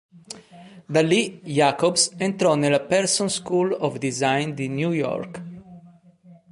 Da 0.89 1.03
lì, 1.03 1.41
Jacobs 1.43 2.13
entrò 2.17 2.55
nella 2.55 2.81
Parsons 2.81 3.35
School 3.35 3.71
of 3.81 3.99
Design 3.99 4.53
di 4.53 4.67
New 4.67 4.93
York. 4.93 5.41